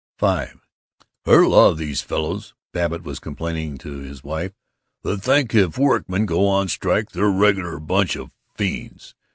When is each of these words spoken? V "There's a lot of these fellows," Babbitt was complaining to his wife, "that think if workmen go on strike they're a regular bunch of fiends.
V 0.19 0.45
"There's 1.25 1.45
a 1.45 1.49
lot 1.49 1.69
of 1.69 1.77
these 1.77 2.01
fellows," 2.01 2.55
Babbitt 2.73 3.03
was 3.03 3.19
complaining 3.19 3.77
to 3.77 3.99
his 3.99 4.23
wife, 4.23 4.51
"that 5.03 5.19
think 5.21 5.53
if 5.53 5.77
workmen 5.77 6.25
go 6.25 6.47
on 6.47 6.69
strike 6.69 7.11
they're 7.11 7.25
a 7.25 7.29
regular 7.31 7.79
bunch 7.79 8.15
of 8.15 8.31
fiends. 8.55 9.13